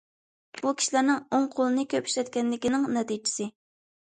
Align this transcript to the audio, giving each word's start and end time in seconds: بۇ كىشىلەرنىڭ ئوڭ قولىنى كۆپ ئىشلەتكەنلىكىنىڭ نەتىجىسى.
بۇ 0.61 0.71
كىشىلەرنىڭ 0.79 1.19
ئوڭ 1.39 1.45
قولىنى 1.57 1.85
كۆپ 1.93 2.09
ئىشلەتكەنلىكىنىڭ 2.11 2.89
نەتىجىسى. 2.97 3.49